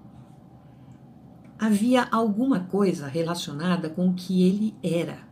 Havia 1.65 2.07
alguma 2.11 2.61
coisa 2.61 3.07
relacionada 3.07 3.89
com 3.89 4.11
o 4.11 4.13
que 4.13 4.43
ele 4.43 4.75
era. 4.83 5.27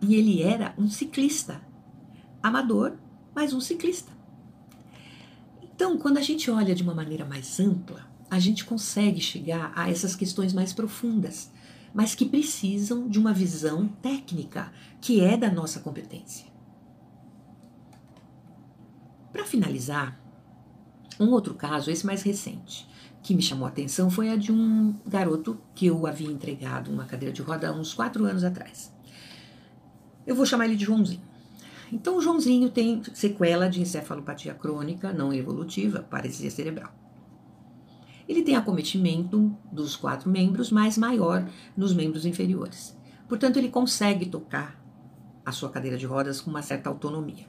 E 0.00 0.16
ele 0.16 0.42
era 0.42 0.74
um 0.76 0.88
ciclista. 0.88 1.62
Amador, 2.42 2.94
mas 3.32 3.52
um 3.52 3.60
ciclista. 3.60 4.10
Então, 5.62 5.96
quando 5.98 6.18
a 6.18 6.20
gente 6.20 6.50
olha 6.50 6.74
de 6.74 6.82
uma 6.82 6.96
maneira 6.96 7.24
mais 7.24 7.60
ampla, 7.60 8.04
a 8.28 8.40
gente 8.40 8.64
consegue 8.64 9.20
chegar 9.20 9.72
a 9.76 9.88
essas 9.88 10.16
questões 10.16 10.52
mais 10.52 10.72
profundas, 10.72 11.52
mas 11.94 12.12
que 12.12 12.24
precisam 12.26 13.08
de 13.08 13.20
uma 13.20 13.32
visão 13.32 13.86
técnica, 13.86 14.72
que 15.00 15.20
é 15.20 15.36
da 15.36 15.48
nossa 15.48 15.78
competência. 15.78 16.46
Para 19.32 19.44
finalizar, 19.44 20.20
um 21.20 21.30
outro 21.30 21.54
caso, 21.54 21.88
esse 21.88 22.04
mais 22.04 22.24
recente, 22.24 22.90
que 23.22 23.34
me 23.34 23.42
chamou 23.42 23.66
a 23.66 23.68
atenção 23.68 24.10
foi 24.10 24.28
a 24.30 24.36
de 24.36 24.50
um 24.50 24.94
garoto 25.06 25.58
que 25.74 25.86
eu 25.86 26.06
havia 26.06 26.30
entregado 26.30 26.90
uma 26.90 27.04
cadeira 27.04 27.32
de 27.32 27.40
roda 27.40 27.68
há 27.68 27.72
uns 27.72 27.94
quatro 27.94 28.24
anos 28.24 28.42
atrás. 28.42 28.92
Eu 30.26 30.34
vou 30.34 30.44
chamar 30.44 30.66
ele 30.66 30.76
de 30.76 30.84
Joãozinho. 30.84 31.22
Então, 31.92 32.16
o 32.16 32.20
Joãozinho 32.20 32.70
tem 32.70 33.02
sequela 33.12 33.68
de 33.68 33.80
encefalopatia 33.80 34.54
crônica 34.54 35.12
não 35.12 35.32
evolutiva, 35.32 36.00
paralisia 36.00 36.50
cerebral. 36.50 36.92
Ele 38.28 38.42
tem 38.42 38.56
acometimento 38.56 39.54
dos 39.70 39.94
quatro 39.94 40.30
membros, 40.30 40.70
mas 40.70 40.96
maior 40.96 41.46
nos 41.76 41.92
membros 41.92 42.24
inferiores. 42.24 42.96
Portanto, 43.28 43.58
ele 43.58 43.68
consegue 43.68 44.26
tocar 44.26 44.80
a 45.44 45.52
sua 45.52 45.68
cadeira 45.68 45.98
de 45.98 46.06
rodas 46.06 46.40
com 46.40 46.50
uma 46.50 46.62
certa 46.62 46.88
autonomia. 46.88 47.46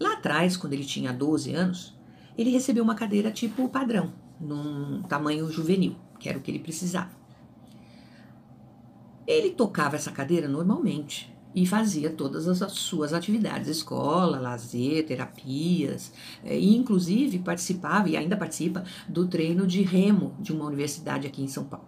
Lá 0.00 0.14
atrás, 0.14 0.56
quando 0.56 0.72
ele 0.72 0.84
tinha 0.84 1.12
12 1.12 1.54
anos, 1.54 1.96
ele 2.36 2.50
recebeu 2.50 2.82
uma 2.82 2.94
cadeira 2.94 3.30
tipo 3.30 3.68
padrão, 3.68 4.12
num 4.40 5.02
tamanho 5.02 5.50
juvenil, 5.50 5.96
que 6.18 6.28
era 6.28 6.38
o 6.38 6.40
que 6.40 6.50
ele 6.50 6.58
precisava. 6.58 7.10
Ele 9.26 9.50
tocava 9.50 9.96
essa 9.96 10.10
cadeira 10.10 10.46
normalmente 10.46 11.34
e 11.54 11.64
fazia 11.64 12.10
todas 12.10 12.48
as 12.48 12.72
suas 12.72 13.12
atividades, 13.12 13.68
escola, 13.68 14.40
lazer, 14.40 15.06
terapias, 15.06 16.12
eh, 16.44 16.58
e 16.58 16.76
inclusive 16.76 17.38
participava 17.38 18.08
e 18.08 18.16
ainda 18.16 18.36
participa 18.36 18.84
do 19.08 19.26
treino 19.26 19.66
de 19.66 19.82
remo 19.82 20.34
de 20.40 20.52
uma 20.52 20.66
universidade 20.66 21.26
aqui 21.26 21.42
em 21.42 21.48
São 21.48 21.64
Paulo. 21.64 21.86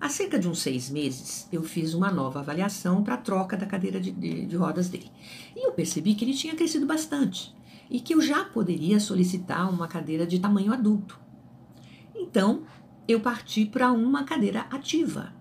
Há 0.00 0.08
cerca 0.08 0.38
de 0.38 0.48
uns 0.48 0.60
seis 0.60 0.88
meses, 0.88 1.48
eu 1.52 1.62
fiz 1.62 1.92
uma 1.92 2.10
nova 2.10 2.38
avaliação 2.38 3.02
para 3.02 3.14
a 3.14 3.18
troca 3.18 3.56
da 3.56 3.66
cadeira 3.66 4.00
de, 4.00 4.12
de, 4.12 4.46
de, 4.46 4.56
rodas 4.56 4.88
dele. 4.88 5.10
E 5.56 5.66
eu 5.66 5.72
percebi 5.72 6.14
que 6.14 6.24
ele 6.24 6.34
tinha 6.34 6.54
crescido 6.54 6.86
bastante 6.86 7.54
e 7.90 8.00
que 8.00 8.14
eu 8.14 8.20
já 8.20 8.44
poderia 8.44 9.00
solicitar 9.00 9.68
uma 9.72 9.88
cadeira 9.88 10.26
de 10.26 10.38
tamanho 10.38 10.72
adulto. 10.72 11.18
Então, 12.14 12.62
eu 13.06 13.20
parti 13.20 13.64
para 13.64 13.90
uma 13.92 14.24
cadeira 14.24 14.66
ativa, 14.70 15.32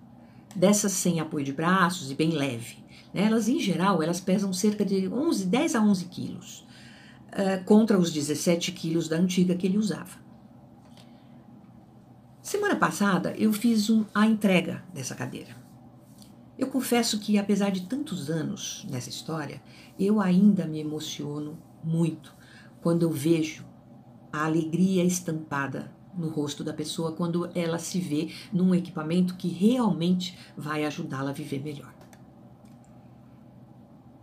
dessas 0.55 0.93
sem 0.93 1.19
apoio 1.19 1.45
de 1.45 1.51
braços 1.51 2.09
e 2.09 2.15
bem 2.15 2.31
leve. 2.31 2.77
Né? 3.13 3.23
Elas, 3.23 3.47
em 3.49 3.59
geral, 3.59 4.01
elas 4.01 4.19
pesam 4.19 4.53
cerca 4.53 4.85
de 4.85 5.07
11, 5.07 5.45
10 5.45 5.75
a 5.75 5.81
11 5.81 6.05
quilos, 6.05 6.65
contra 7.65 7.99
os 7.99 8.11
17 8.11 8.71
quilos 8.71 9.07
da 9.07 9.17
antiga 9.17 9.53
que 9.55 9.67
ele 9.67 9.77
usava. 9.77 10.25
Semana 12.41 12.77
passada 12.77 13.35
eu 13.37 13.51
fiz 13.51 13.89
a 14.15 14.25
entrega 14.25 14.83
dessa 14.93 15.13
cadeira. 15.13 15.55
Eu 16.57 16.67
confesso 16.67 17.19
que, 17.19 17.37
apesar 17.37 17.69
de 17.69 17.81
tantos 17.81 18.29
anos 18.29 18.87
nessa 18.89 19.09
história, 19.09 19.61
eu 19.99 20.21
ainda 20.21 20.65
me 20.65 20.79
emociono 20.79 21.59
muito 21.83 22.33
quando 22.87 23.03
eu 23.03 23.11
vejo 23.11 23.65
a 24.31 24.45
alegria 24.45 25.03
estampada 25.03 25.93
no 26.17 26.29
rosto 26.29 26.63
da 26.63 26.71
pessoa 26.73 27.11
quando 27.11 27.49
ela 27.53 27.77
se 27.77 27.99
vê 27.99 28.29
num 28.53 28.73
equipamento 28.73 29.35
que 29.35 29.49
realmente 29.49 30.39
vai 30.55 30.85
ajudá-la 30.85 31.31
a 31.31 31.33
viver 31.33 31.61
melhor. 31.61 31.93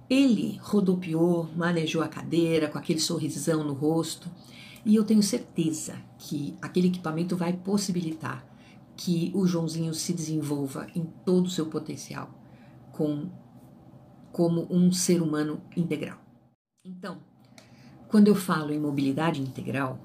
Ele 0.09 0.59
rodopiou, 0.63 1.47
manejou 1.55 2.01
a 2.01 2.09
cadeira 2.09 2.67
com 2.67 2.79
aquele 2.79 3.01
sorrisão 3.01 3.63
no 3.63 3.75
rosto 3.75 4.31
e 4.83 4.97
eu 4.97 5.05
tenho 5.05 5.23
certeza 5.23 5.97
que 6.17 6.57
aquele 6.63 6.89
equipamento 6.89 7.37
vai 7.37 7.53
possibilitar 7.53 8.47
que 8.97 9.31
o 9.35 9.47
Joãozinho 9.47 9.93
se 9.93 10.15
desenvolva 10.15 10.87
em 10.95 11.05
todo 11.23 11.49
o 11.49 11.51
seu 11.51 11.67
potencial 11.67 12.31
com, 12.93 13.29
como 14.33 14.67
um 14.71 14.91
ser 14.91 15.21
humano 15.21 15.61
integral. 15.77 16.19
Então, 16.83 17.34
quando 18.15 18.29
eu 18.29 18.37
falo 18.37 18.73
em 18.73 18.79
mobilidade 18.79 19.43
integral, 19.43 19.99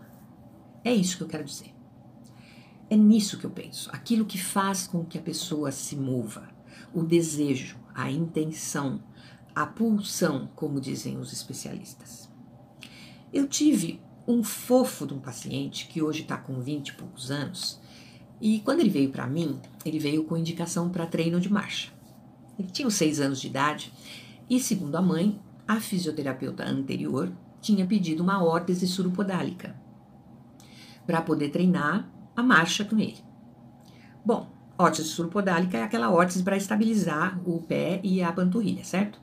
é 0.84 0.92
isso 0.92 1.16
que 1.16 1.22
eu 1.22 1.28
quero 1.28 1.44
dizer. 1.44 1.72
É 2.90 2.96
nisso 2.96 3.38
que 3.38 3.46
eu 3.46 3.52
penso. 3.52 3.88
Aquilo 3.94 4.26
que 4.26 4.40
faz 4.40 4.88
com 4.88 5.06
que 5.06 5.20
a 5.20 5.22
pessoa 5.22 5.72
se 5.72 5.96
mova, 5.96 6.50
o 6.92 7.04
desejo, 7.04 7.78
a 7.94 8.10
intenção, 8.10 9.00
a 9.54 9.64
pulsão, 9.64 10.50
como 10.56 10.82
dizem 10.82 11.20
os 11.20 11.32
especialistas. 11.32 12.28
Eu 13.32 13.48
tive 13.48 14.02
um 14.28 14.44
fofo 14.44 15.06
de 15.06 15.14
um 15.14 15.20
paciente 15.20 15.88
que 15.88 16.02
hoje 16.02 16.24
está 16.24 16.36
com 16.36 16.60
20 16.60 16.88
e 16.88 16.94
poucos 16.94 17.30
anos. 17.30 17.80
E 18.42 18.60
quando 18.62 18.80
ele 18.80 18.90
veio 18.90 19.12
para 19.12 19.28
mim, 19.28 19.62
ele 19.86 20.00
veio 20.00 20.24
com 20.24 20.36
indicação 20.36 20.90
para 20.90 21.06
treino 21.06 21.40
de 21.40 21.54
marcha. 21.54 21.94
Ele 22.58 22.72
tinha 22.72 22.90
seis 22.90 23.20
anos 23.20 23.40
de 23.40 23.46
idade 23.46 23.94
e, 24.50 24.60
segundo 24.60 24.96
a 24.96 25.02
mãe, 25.04 25.40
a 25.68 25.80
fisioterapeuta 25.80 26.66
anterior 26.68 27.32
tinha 27.62 27.86
pedido 27.86 28.24
uma 28.24 28.44
órtese 28.44 28.88
surupodálica 28.88 29.76
para 31.06 31.22
poder 31.22 31.50
treinar 31.50 32.10
a 32.36 32.44
marcha 32.44 32.86
com 32.86 32.98
ele. 33.00 33.18
Bom, 34.24 34.60
Órtese 34.82 35.10
suropodálica 35.10 35.78
é 35.78 35.84
aquela 35.84 36.10
órtese 36.10 36.42
para 36.42 36.56
estabilizar 36.56 37.38
o 37.46 37.60
pé 37.60 38.00
e 38.02 38.24
a 38.24 38.32
panturrilha, 38.32 38.86
certo? 38.86 39.20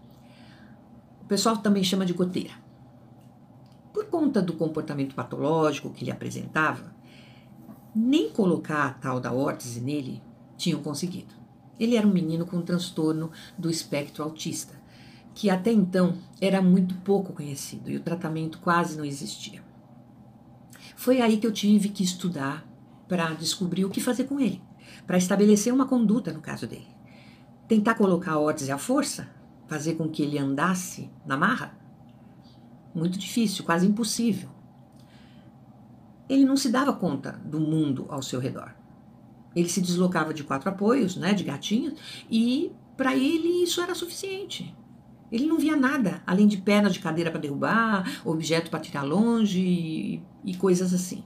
O 1.23 1.25
pessoal 1.25 1.57
também 1.57 1.83
chama 1.83 2.05
de 2.05 2.13
goteira. 2.13 2.53
Por 3.91 4.05
conta 4.05 4.43
do 4.43 4.53
comportamento 4.53 5.15
patológico 5.15 5.89
que 5.89 6.05
ele 6.05 6.11
apresentava, 6.11 6.95
nem 7.95 8.29
colocar 8.31 8.85
a 8.85 8.93
tal 8.93 9.19
da 9.19 9.33
órtese 9.33 9.81
nele 9.81 10.23
tinham 10.59 10.83
conseguido. 10.83 11.35
Ele 11.81 11.97
era 11.97 12.07
um 12.07 12.13
menino 12.13 12.45
com 12.45 12.61
transtorno 12.61 13.31
do 13.57 13.71
espectro 13.71 14.23
autista, 14.23 14.79
que 15.37 15.51
até 15.51 15.71
então 15.71 16.17
era 16.41 16.63
muito 16.63 16.95
pouco 16.95 17.35
conhecido 17.35 17.91
e 17.91 17.97
o 17.97 18.01
tratamento 18.01 18.59
quase 18.59 18.97
não 18.97 19.05
existia. 19.05 19.63
Foi 20.97 21.21
aí 21.21 21.37
que 21.37 21.47
eu 21.47 21.53
tive 21.53 21.91
que 21.91 22.03
estudar 22.03 22.67
para 23.07 23.35
descobrir 23.35 23.85
o 23.85 23.91
que 23.91 24.01
fazer 24.01 24.25
com 24.25 24.41
ele, 24.41 24.63
para 25.07 25.19
estabelecer 25.19 25.75
uma 25.75 25.87
conduta 25.87 26.33
no 26.33 26.41
caso 26.41 26.67
dele. 26.67 26.89
Tentar 27.69 27.97
colocar 27.97 28.39
órtese 28.39 28.73
à 28.73 28.79
força, 28.79 29.29
fazer 29.69 29.97
com 29.97 30.09
que 30.09 30.23
ele 30.23 30.39
andasse 30.39 31.11
na 31.27 31.37
marra? 31.37 31.79
Muito 32.95 33.19
difícil, 33.19 33.63
quase 33.63 33.87
impossível. 33.87 34.49
Ele 36.31 36.47
não 36.47 36.57
se 36.57 36.71
dava 36.71 36.95
conta 36.95 37.33
do 37.45 37.61
mundo 37.61 38.07
ao 38.09 38.23
seu 38.23 38.41
redor. 38.41 38.75
Ele 39.55 39.69
se 39.69 39.83
deslocava 39.83 40.33
de 40.33 40.45
quatro 40.45 40.71
apoios, 40.71 41.15
né, 41.15 41.35
de 41.35 41.45
gatinho, 41.45 41.95
e 42.31 42.73
para 42.97 43.15
ele 43.15 43.63
isso 43.63 43.83
era 43.83 43.95
suficiente. 43.95 44.75
Ele 45.31 45.47
não 45.47 45.59
via 45.59 45.77
nada 45.77 46.23
além 46.27 46.47
de 46.47 46.59
pernas 46.59 46.95
de 46.95 47.01
cadeira 47.01 47.31
para 47.31 47.41
derrubar, 47.41 48.21
objeto 48.25 48.71
para 48.71 48.81
tirar 48.81 49.03
longe 49.03 49.61
e, 49.61 50.23
e 50.45 50.55
coisas 50.57 50.95
assim. 50.95 51.25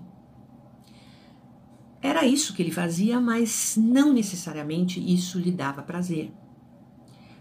Era 2.02 2.24
isso 2.24 2.54
que 2.54 2.62
ele 2.62 2.70
fazia, 2.70 3.20
mas 3.20 3.76
não 3.76 4.12
necessariamente 4.12 4.98
isso 5.00 5.38
lhe 5.38 5.50
dava 5.52 5.82
prazer. 5.82 6.32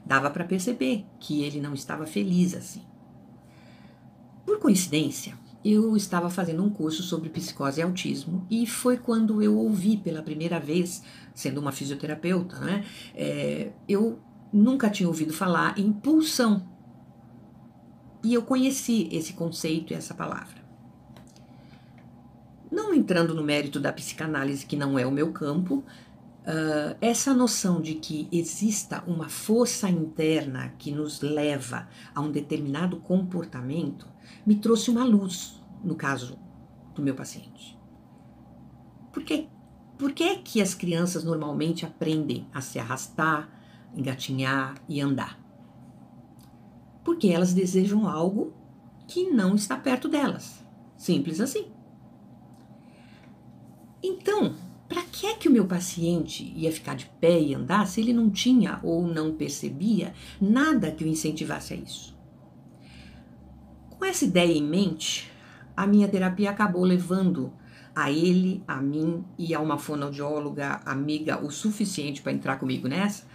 Dava 0.05 0.29
para 0.29 0.43
perceber 0.43 1.05
que 1.19 1.43
ele 1.43 1.61
não 1.61 1.73
estava 1.73 2.05
feliz 2.05 2.53
assim. 2.53 2.81
Por 4.45 4.59
coincidência, 4.59 5.37
eu 5.63 5.95
estava 5.95 6.29
fazendo 6.29 6.63
um 6.63 6.69
curso 6.69 7.03
sobre 7.03 7.29
psicose 7.29 7.79
e 7.79 7.83
autismo 7.83 8.45
e 8.49 8.65
foi 8.65 8.97
quando 8.97 9.41
eu 9.41 9.57
ouvi 9.57 9.97
pela 9.97 10.21
primeira 10.21 10.59
vez, 10.59 11.03
sendo 11.33 11.59
uma 11.59 11.71
fisioterapeuta, 11.71 12.59
né? 12.59 12.83
É, 13.13 13.71
eu 13.87 14.19
nunca 14.51 14.89
tinha 14.89 15.07
ouvido 15.07 15.33
falar 15.33 15.77
em 15.77 15.91
pulsão. 15.91 16.67
E 18.23 18.33
eu 18.33 18.41
conheci 18.41 19.07
esse 19.11 19.33
conceito 19.33 19.93
e 19.93 19.95
essa 19.95 20.13
palavra. 20.13 20.59
Não 22.71 22.93
entrando 22.93 23.33
no 23.33 23.43
mérito 23.43 23.79
da 23.79 23.93
psicanálise, 23.93 24.65
que 24.65 24.75
não 24.75 24.99
é 24.99 25.05
o 25.05 25.11
meu 25.11 25.31
campo, 25.31 25.75
uh, 25.75 26.95
essa 27.01 27.33
noção 27.33 27.81
de 27.81 27.95
que 27.95 28.27
exista 28.31 29.03
uma 29.07 29.29
força 29.29 29.89
interna 29.89 30.73
que 30.77 30.91
nos 30.91 31.21
leva 31.21 31.87
a 32.13 32.21
um 32.21 32.31
determinado 32.31 32.97
comportamento 32.97 34.07
me 34.45 34.55
trouxe 34.55 34.89
uma 34.91 35.03
luz, 35.03 35.59
no 35.83 35.95
caso 35.95 36.37
do 36.93 37.01
meu 37.01 37.15
paciente. 37.15 37.77
Por 39.11 39.23
quê? 39.23 39.47
Por 39.97 40.11
que, 40.13 40.37
que 40.37 40.61
as 40.61 40.73
crianças 40.73 41.23
normalmente 41.23 41.85
aprendem 41.85 42.47
a 42.53 42.61
se 42.61 42.79
arrastar, 42.79 43.49
engatinhar 43.96 44.75
e 44.88 45.01
andar. 45.01 45.39
Porque 47.03 47.27
elas 47.27 47.53
desejam 47.53 48.08
algo 48.08 48.53
que 49.08 49.29
não 49.29 49.55
está 49.55 49.75
perto 49.75 50.08
delas. 50.08 50.63
Simples 50.98 51.39
assim. 51.39 51.65
Então, 54.01 54.55
para 54.88 55.01
que 55.03 55.25
é 55.25 55.36
que 55.36 55.48
o 55.48 55.51
meu 55.51 55.65
paciente 55.65 56.51
ia 56.55 56.72
ficar 56.72 56.96
de 56.96 57.05
pé 57.19 57.39
e 57.39 57.53
andar 57.53 57.86
se 57.88 58.01
ele 58.01 58.13
não 58.13 58.29
tinha 58.29 58.79
ou 58.84 59.05
não 59.08 59.36
percebia 59.36 60.13
nada 60.39 60.91
que 60.91 61.03
o 61.03 61.08
incentivasse 61.08 61.73
a 61.73 61.78
isso? 61.78 62.17
Com 63.89 64.06
essa 64.06 64.25
ideia 64.25 64.54
em 64.54 64.63
mente, 64.63 65.32
a 65.75 65.86
minha 65.86 66.08
terapia 66.08 66.49
acabou 66.49 66.84
levando 66.84 67.52
a 67.95 68.12
ele, 68.12 68.63
a 68.67 68.82
mim 68.82 69.23
e 69.38 69.54
a 69.54 69.60
uma 69.60 69.78
fonoaudióloga 69.78 70.82
amiga 70.86 71.43
o 71.43 71.52
suficiente 71.52 72.21
para 72.21 72.32
entrar 72.32 72.58
comigo 72.58 72.88
nessa, 72.88 73.25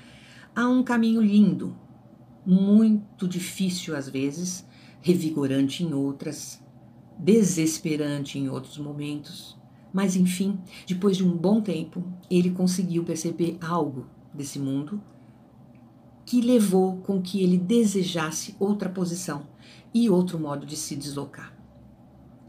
há 0.54 0.68
um 0.68 0.82
caminho 0.82 1.20
lindo, 1.20 1.76
muito 2.46 3.26
difícil 3.26 3.96
às 3.96 4.08
vezes, 4.08 4.66
revigorante 5.00 5.82
em 5.82 5.92
outras, 5.92 6.62
desesperante 7.18 8.38
em 8.38 8.48
outros 8.48 8.78
momentos. 8.78 9.56
Mas 9.92 10.16
enfim, 10.16 10.58
depois 10.86 11.16
de 11.16 11.24
um 11.24 11.36
bom 11.36 11.60
tempo, 11.60 12.04
ele 12.30 12.50
conseguiu 12.50 13.04
perceber 13.04 13.56
algo 13.60 14.06
desse 14.32 14.58
mundo 14.58 15.00
que 16.26 16.40
levou 16.40 16.96
com 16.98 17.20
que 17.20 17.42
ele 17.42 17.58
desejasse 17.58 18.56
outra 18.58 18.88
posição 18.88 19.46
e 19.92 20.08
outro 20.08 20.38
modo 20.38 20.64
de 20.66 20.76
se 20.76 20.96
deslocar. 20.96 21.54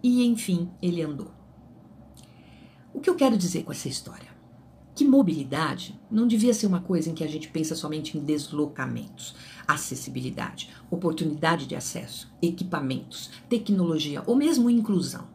E 0.01 0.25
enfim, 0.25 0.69
ele 0.81 1.01
andou. 1.01 1.31
O 2.93 2.99
que 2.99 3.09
eu 3.09 3.15
quero 3.15 3.37
dizer 3.37 3.63
com 3.63 3.71
essa 3.71 3.89
história? 3.89 4.34
Que 4.95 5.03
mobilidade 5.03 5.99
não 6.09 6.25
devia 6.25 6.53
ser 6.53 6.67
uma 6.67 6.79
coisa 6.79 7.09
em 7.09 7.13
que 7.13 7.23
a 7.23 7.27
gente 7.27 7.49
pensa 7.49 7.75
somente 7.75 8.17
em 8.17 8.21
deslocamentos, 8.21 9.35
acessibilidade, 9.67 10.69
oportunidade 10.89 11.67
de 11.67 11.75
acesso, 11.75 12.33
equipamentos, 12.41 13.29
tecnologia 13.49 14.23
ou 14.25 14.37
mesmo 14.37 14.69
inclusão. 14.69 15.27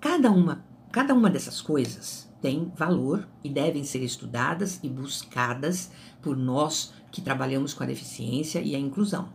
Cada 0.00 0.30
uma, 0.30 0.64
cada 0.90 1.12
uma 1.12 1.28
dessas 1.28 1.60
coisas 1.60 2.26
tem 2.40 2.72
valor 2.74 3.28
e 3.44 3.50
devem 3.50 3.84
ser 3.84 4.02
estudadas 4.02 4.80
e 4.82 4.88
buscadas 4.88 5.90
por 6.22 6.36
nós 6.36 6.94
que 7.12 7.20
trabalhamos 7.20 7.74
com 7.74 7.82
a 7.82 7.86
deficiência 7.86 8.60
e 8.60 8.74
a 8.74 8.78
inclusão. 8.78 9.28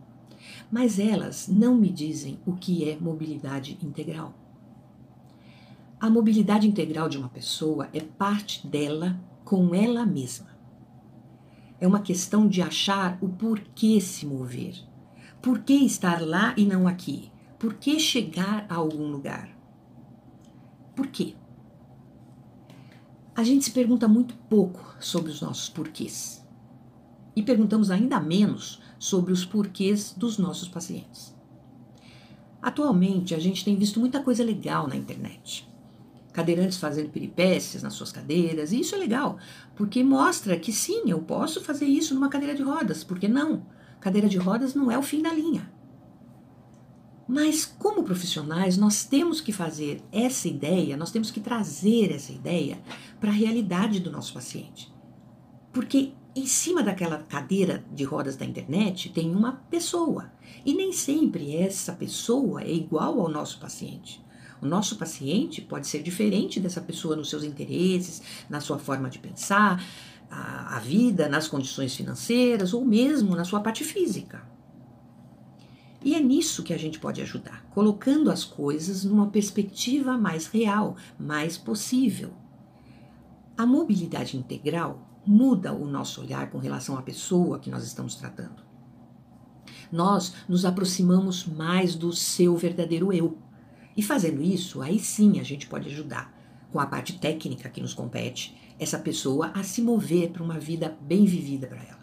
Mas 0.71 0.97
elas 0.97 1.47
não 1.47 1.75
me 1.75 1.89
dizem 1.89 2.39
o 2.45 2.53
que 2.53 2.89
é 2.89 2.97
mobilidade 2.99 3.77
integral. 3.83 4.40
A 6.01 6.09
mobilidade 6.09 6.67
integral 6.67 7.07
de 7.07 7.19
uma 7.19 7.29
pessoa 7.29 7.87
é 7.93 7.99
parte 7.99 8.65
dela 8.65 9.21
com 9.45 9.75
ela 9.75 10.03
mesma. 10.03 10.47
É 11.79 11.87
uma 11.87 11.99
questão 11.99 12.47
de 12.47 12.59
achar 12.59 13.19
o 13.21 13.29
porquê 13.29 14.01
se 14.01 14.25
mover. 14.25 14.73
Por 15.43 15.59
que 15.59 15.75
estar 15.75 16.19
lá 16.19 16.55
e 16.57 16.65
não 16.65 16.87
aqui? 16.87 17.31
Por 17.59 17.75
que 17.75 17.99
chegar 17.99 18.65
a 18.67 18.77
algum 18.77 19.11
lugar? 19.11 19.55
Por 20.95 21.05
quê? 21.05 21.35
A 23.35 23.43
gente 23.43 23.65
se 23.65 23.71
pergunta 23.71 24.07
muito 24.07 24.33
pouco 24.49 24.95
sobre 24.99 25.29
os 25.29 25.39
nossos 25.39 25.69
porquês. 25.69 26.43
E 27.35 27.43
perguntamos 27.43 27.91
ainda 27.91 28.19
menos 28.19 28.81
sobre 28.97 29.31
os 29.31 29.45
porquês 29.45 30.15
dos 30.17 30.39
nossos 30.39 30.67
pacientes. 30.67 31.31
Atualmente, 32.59 33.35
a 33.35 33.39
gente 33.39 33.63
tem 33.63 33.75
visto 33.75 33.99
muita 33.99 34.23
coisa 34.23 34.43
legal 34.43 34.87
na 34.87 34.95
internet 34.95 35.69
cadeirantes 36.31 36.77
fazendo 36.77 37.09
peripécias 37.09 37.83
nas 37.83 37.93
suas 37.93 38.11
cadeiras, 38.11 38.71
e 38.71 38.79
isso 38.79 38.95
é 38.95 38.97
legal, 38.97 39.37
porque 39.75 40.03
mostra 40.03 40.57
que 40.57 40.71
sim, 40.71 41.03
eu 41.07 41.19
posso 41.19 41.61
fazer 41.61 41.85
isso 41.85 42.13
numa 42.13 42.29
cadeira 42.29 42.55
de 42.55 42.63
rodas, 42.63 43.03
porque 43.03 43.27
não? 43.27 43.65
Cadeira 43.99 44.29
de 44.29 44.37
rodas 44.37 44.73
não 44.73 44.89
é 44.89 44.97
o 44.97 45.03
fim 45.03 45.21
da 45.21 45.33
linha. 45.33 45.71
Mas, 47.27 47.65
como 47.65 48.03
profissionais, 48.03 48.77
nós 48.77 49.05
temos 49.05 49.39
que 49.39 49.53
fazer 49.53 50.01
essa 50.11 50.47
ideia, 50.47 50.97
nós 50.97 51.11
temos 51.11 51.31
que 51.31 51.39
trazer 51.39 52.11
essa 52.11 52.31
ideia 52.31 52.79
para 53.19 53.29
a 53.29 53.33
realidade 53.33 53.99
do 53.99 54.11
nosso 54.11 54.33
paciente. 54.33 54.91
Porque 55.71 56.13
em 56.35 56.45
cima 56.45 56.81
daquela 56.81 57.19
cadeira 57.19 57.83
de 57.91 58.03
rodas 58.03 58.35
da 58.35 58.45
internet 58.45 59.09
tem 59.09 59.33
uma 59.33 59.53
pessoa. 59.69 60.31
E 60.65 60.73
nem 60.73 60.91
sempre 60.91 61.55
essa 61.55 61.93
pessoa 61.93 62.61
é 62.61 62.71
igual 62.71 63.19
ao 63.19 63.29
nosso 63.29 63.59
paciente. 63.59 64.23
O 64.61 64.67
nosso 64.67 64.95
paciente 64.97 65.61
pode 65.61 65.87
ser 65.87 66.03
diferente 66.03 66.59
dessa 66.59 66.79
pessoa 66.79 67.15
nos 67.15 67.29
seus 67.29 67.43
interesses, 67.43 68.21
na 68.49 68.61
sua 68.61 68.77
forma 68.77 69.09
de 69.09 69.17
pensar, 69.17 69.83
a, 70.29 70.77
a 70.77 70.79
vida, 70.79 71.27
nas 71.27 71.47
condições 71.47 71.95
financeiras 71.95 72.73
ou 72.73 72.85
mesmo 72.85 73.35
na 73.35 73.43
sua 73.43 73.59
parte 73.59 73.83
física. 73.83 74.43
E 76.03 76.15
é 76.15 76.19
nisso 76.19 76.63
que 76.63 76.73
a 76.73 76.77
gente 76.77 76.99
pode 76.99 77.21
ajudar, 77.21 77.65
colocando 77.71 78.31
as 78.31 78.43
coisas 78.43 79.03
numa 79.03 79.27
perspectiva 79.27 80.17
mais 80.17 80.47
real, 80.47 80.95
mais 81.19 81.57
possível. 81.57 82.31
A 83.57 83.65
mobilidade 83.65 84.37
integral 84.37 85.07
muda 85.25 85.73
o 85.73 85.85
nosso 85.85 86.21
olhar 86.21 86.49
com 86.49 86.57
relação 86.57 86.97
à 86.97 87.01
pessoa 87.01 87.59
que 87.59 87.69
nós 87.69 87.83
estamos 87.83 88.15
tratando. 88.15 88.63
Nós 89.91 90.33
nos 90.47 90.65
aproximamos 90.65 91.45
mais 91.45 91.95
do 91.95 92.11
seu 92.13 92.55
verdadeiro 92.55 93.13
eu, 93.13 93.37
e 93.95 94.01
fazendo 94.01 94.41
isso, 94.41 94.81
aí 94.81 94.99
sim 94.99 95.39
a 95.39 95.43
gente 95.43 95.67
pode 95.67 95.89
ajudar, 95.89 96.33
com 96.71 96.79
a 96.79 96.85
parte 96.85 97.19
técnica 97.19 97.69
que 97.69 97.81
nos 97.81 97.93
compete, 97.93 98.55
essa 98.79 98.97
pessoa 98.97 99.51
a 99.53 99.63
se 99.63 99.81
mover 99.81 100.31
para 100.31 100.43
uma 100.43 100.57
vida 100.57 100.97
bem 101.01 101.25
vivida 101.25 101.67
para 101.67 101.83
ela. 101.83 102.01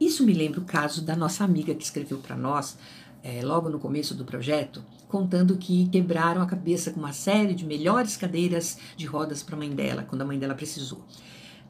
Isso 0.00 0.24
me 0.24 0.32
lembra 0.32 0.58
o 0.58 0.64
caso 0.64 1.04
da 1.04 1.14
nossa 1.14 1.44
amiga 1.44 1.74
que 1.74 1.84
escreveu 1.84 2.18
para 2.18 2.36
nós, 2.36 2.76
é, 3.22 3.40
logo 3.42 3.68
no 3.68 3.78
começo 3.78 4.14
do 4.14 4.24
projeto, 4.24 4.84
contando 5.06 5.56
que 5.56 5.88
quebraram 5.88 6.42
a 6.42 6.46
cabeça 6.46 6.90
com 6.90 6.98
uma 6.98 7.12
série 7.12 7.54
de 7.54 7.64
melhores 7.64 8.16
cadeiras 8.16 8.78
de 8.96 9.06
rodas 9.06 9.42
para 9.42 9.54
a 9.54 9.58
mãe 9.58 9.70
dela, 9.70 10.02
quando 10.02 10.22
a 10.22 10.24
mãe 10.24 10.38
dela 10.38 10.54
precisou. 10.54 11.04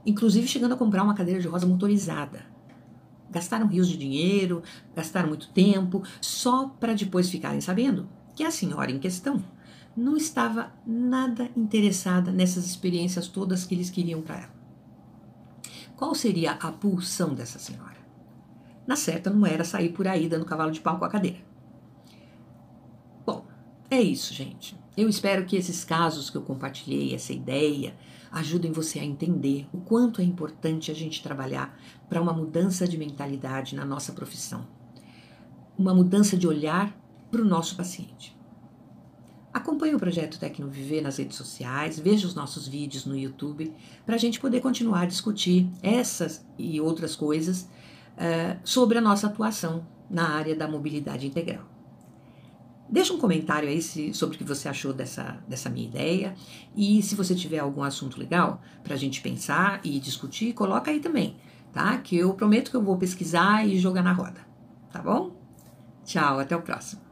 Inclusive 0.07 0.49
chegando 0.49 0.73
a 0.73 0.79
comprar 0.79 1.03
uma 1.03 1.15
cadeira 1.15 1.41
de 1.41 1.49
roda 1.49 1.67
motorizada. 1.67 2.52
Gastaram 3.33 3.67
rios 3.67 3.89
de 3.89 3.97
dinheiro, 3.97 4.63
gastaram 4.95 5.29
muito 5.29 5.49
tempo, 5.49 6.03
só 6.21 6.69
para 6.69 6.95
depois 6.95 7.31
ficarem 7.31 7.61
sabendo 7.61 8.09
que 8.35 8.45
a 8.45 8.51
senhora 8.51 8.91
em 8.91 8.99
questão 8.99 9.43
não 9.97 10.17
estava 10.17 10.73
nada 10.87 11.51
interessada 11.57 12.31
nessas 12.31 12.67
experiências 12.67 13.27
todas 13.27 13.65
que 13.65 13.75
eles 13.75 13.91
queriam 13.91 14.23
para 14.23 14.37
ela. 14.37 14.63
Qual 15.97 16.15
seria 16.15 16.53
a 16.53 16.71
pulsão 16.71 17.35
dessa 17.35 17.59
senhora? 17.59 17.97
Na 18.87 18.97
certa, 18.97 19.31
não 19.31 19.47
era 19.47 19.65
sair 19.65 19.91
por 19.91 20.07
aí 20.07 20.29
dando 20.29 20.45
cavalo 20.45 20.71
de 20.71 20.81
pau 20.81 20.99
com 20.99 21.05
a 21.05 21.09
cadeira. 21.09 21.53
É 23.93 24.01
isso, 24.01 24.33
gente. 24.33 24.75
Eu 24.97 25.07
espero 25.07 25.45
que 25.45 25.55
esses 25.55 25.85
casos 25.85 26.31
que 26.31 26.37
eu 26.39 26.41
compartilhei, 26.41 27.15
essa 27.15 27.35
ideia, 27.35 27.95
ajudem 28.33 28.73
você 28.73 28.99
a 28.99 29.05
entender 29.05 29.69
o 29.73 29.79
quanto 29.79 30.23
é 30.23 30.25
importante 30.25 30.91
a 30.91 30.95
gente 30.95 31.23
trabalhar 31.23 31.79
para 32.09 32.21
uma 32.21 32.33
mudança 32.33 32.89
de 32.89 32.97
mentalidade 32.97 33.77
na 33.77 33.85
nossa 33.85 34.13
profissão. 34.13 34.67
Uma 35.79 35.95
mudança 35.95 36.37
de 36.37 36.49
olhar 36.49 36.97
para 37.31 37.43
o 37.43 37.45
nosso 37.45 37.77
paciente. 37.77 38.37
Acompanhe 39.53 39.95
o 39.95 39.99
projeto 39.99 40.39
Tecno 40.39 40.69
Viver 40.69 41.03
nas 41.03 41.19
redes 41.19 41.37
sociais, 41.37 41.99
veja 41.99 42.27
os 42.27 42.35
nossos 42.35 42.67
vídeos 42.67 43.05
no 43.05 43.17
YouTube, 43.17 43.71
para 44.07 44.15
a 44.15 44.19
gente 44.19 44.41
poder 44.41 44.61
continuar 44.61 45.03
a 45.03 45.07
discutir 45.07 45.69
essas 45.83 46.45
e 46.59 46.81
outras 46.81 47.15
coisas 47.15 47.69
uh, 48.17 48.59
sobre 48.65 48.97
a 48.97 49.01
nossa 49.01 49.27
atuação 49.27 49.87
na 50.09 50.31
área 50.31 50.57
da 50.57 50.67
mobilidade 50.67 51.27
integral. 51.27 51.72
Deixa 52.93 53.15
um 53.15 53.19
comentário 53.19 53.71
aí 53.71 53.81
se, 53.81 54.13
sobre 54.13 54.37
o 54.37 54.39
que 54.39 54.45
você 54.45 54.69
achou 54.69 54.93
dessa, 54.93 55.43
dessa 55.49 55.71
minha 55.71 55.89
ideia. 55.89 56.35
E 56.77 57.03
se 57.03 57.15
você 57.15 57.35
tiver 57.35 57.59
algum 57.59 57.83
assunto 57.83 58.21
legal 58.21 58.61
para 58.85 58.93
a 58.93 58.99
gente 58.99 59.23
pensar 59.23 59.81
e 59.83 59.99
discutir, 59.99 60.53
coloca 60.53 60.91
aí 60.91 61.01
também, 61.01 61.39
tá? 61.73 61.97
Que 61.97 62.19
eu 62.19 62.35
prometo 62.35 62.71
que 62.71 62.77
eu 62.77 62.83
vou 62.83 62.99
pesquisar 62.99 63.67
e 63.67 63.79
jogar 63.79 64.03
na 64.03 64.13
roda, 64.13 64.43
tá 64.93 65.01
bom? 65.01 65.35
Tchau, 66.05 66.39
até 66.39 66.55
o 66.55 66.61
próximo. 66.61 67.12